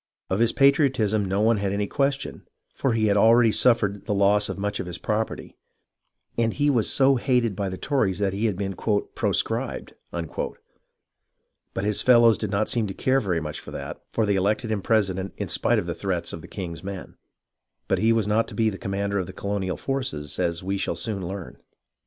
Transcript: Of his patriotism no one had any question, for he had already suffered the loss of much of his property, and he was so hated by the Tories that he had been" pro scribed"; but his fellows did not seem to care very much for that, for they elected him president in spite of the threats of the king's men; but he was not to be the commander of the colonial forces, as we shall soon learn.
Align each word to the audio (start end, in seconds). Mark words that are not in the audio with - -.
Of 0.31 0.39
his 0.39 0.51
patriotism 0.51 1.23
no 1.23 1.41
one 1.41 1.57
had 1.57 1.71
any 1.71 1.85
question, 1.85 2.47
for 2.73 2.93
he 2.93 3.05
had 3.05 3.17
already 3.17 3.51
suffered 3.51 4.05
the 4.07 4.15
loss 4.15 4.49
of 4.49 4.57
much 4.57 4.79
of 4.79 4.87
his 4.87 4.97
property, 4.97 5.59
and 6.39 6.55
he 6.55 6.71
was 6.71 6.89
so 6.91 7.17
hated 7.17 7.55
by 7.55 7.69
the 7.69 7.77
Tories 7.77 8.17
that 8.17 8.33
he 8.33 8.47
had 8.47 8.55
been" 8.55 8.73
pro 9.13 9.31
scribed"; 9.31 9.93
but 10.11 11.83
his 11.83 12.01
fellows 12.01 12.39
did 12.39 12.49
not 12.49 12.67
seem 12.67 12.87
to 12.87 12.95
care 12.95 13.19
very 13.19 13.39
much 13.41 13.59
for 13.59 13.69
that, 13.69 14.01
for 14.11 14.25
they 14.25 14.33
elected 14.37 14.71
him 14.71 14.81
president 14.81 15.33
in 15.37 15.49
spite 15.49 15.77
of 15.77 15.85
the 15.85 15.93
threats 15.93 16.33
of 16.33 16.41
the 16.41 16.47
king's 16.47 16.83
men; 16.83 17.15
but 17.87 17.99
he 17.99 18.11
was 18.11 18.27
not 18.27 18.47
to 18.47 18.55
be 18.55 18.71
the 18.71 18.79
commander 18.79 19.19
of 19.19 19.27
the 19.27 19.33
colonial 19.33 19.77
forces, 19.77 20.39
as 20.39 20.63
we 20.63 20.77
shall 20.77 20.95
soon 20.95 21.27
learn. 21.27 21.57